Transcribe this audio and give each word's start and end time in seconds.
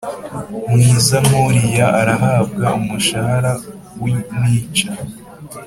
mwiza 0.71 1.17
nkuriya 1.27 1.87
arahabwa 2.01 2.67
umushahara 2.79 3.51
wintica 4.01 4.91